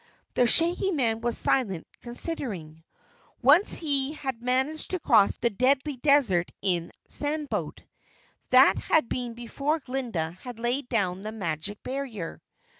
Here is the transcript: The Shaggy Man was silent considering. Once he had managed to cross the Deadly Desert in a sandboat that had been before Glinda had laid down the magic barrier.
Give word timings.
The 0.33 0.47
Shaggy 0.47 0.89
Man 0.89 1.21
was 1.21 1.37
silent 1.37 1.85
considering. 2.01 2.83
Once 3.43 3.75
he 3.75 4.13
had 4.13 4.41
managed 4.41 4.89
to 4.89 4.99
cross 4.99 5.37
the 5.37 5.51
Deadly 5.51 5.97
Desert 5.97 6.51
in 6.59 6.89
a 6.89 7.07
sandboat 7.11 7.83
that 8.49 8.79
had 8.79 9.09
been 9.09 9.35
before 9.35 9.79
Glinda 9.79 10.31
had 10.41 10.57
laid 10.57 10.89
down 10.89 11.21
the 11.21 11.31
magic 11.31 11.83
barrier. 11.83 12.41